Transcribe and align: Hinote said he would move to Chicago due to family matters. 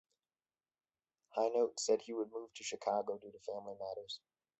Hinote 1.37 1.79
said 1.79 2.01
he 2.01 2.13
would 2.13 2.31
move 2.31 2.51
to 2.55 2.63
Chicago 2.63 3.19
due 3.19 3.31
to 3.31 3.39
family 3.41 3.75
matters. 3.79 4.19